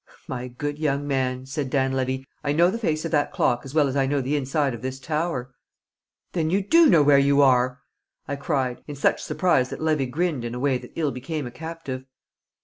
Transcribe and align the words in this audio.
"My 0.27 0.47
good 0.47 0.79
young 0.79 1.07
man," 1.07 1.45
said 1.45 1.69
Dan 1.69 1.93
Levy, 1.93 2.25
"I 2.43 2.53
know 2.53 2.71
the 2.71 2.79
face 2.79 3.05
of 3.05 3.11
that 3.11 3.31
clock 3.31 3.61
as 3.63 3.75
well 3.75 3.87
as 3.87 3.95
I 3.95 4.07
know 4.07 4.19
the 4.19 4.35
inside 4.35 4.73
of 4.73 4.81
this 4.81 4.99
tower." 4.99 5.53
"Then 6.31 6.49
you 6.49 6.63
do 6.63 6.87
know 6.87 7.03
where 7.03 7.19
you 7.19 7.39
are!" 7.43 7.81
I 8.27 8.35
cried, 8.35 8.81
in 8.87 8.95
such 8.95 9.21
surprise 9.21 9.69
that 9.69 9.79
Levy 9.79 10.07
grinned 10.07 10.43
in 10.43 10.55
a 10.55 10.59
way 10.59 10.79
that 10.79 10.93
ill 10.95 11.11
became 11.11 11.45
a 11.45 11.51
captive. 11.51 12.05